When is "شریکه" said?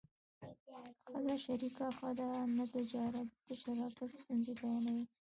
1.45-1.87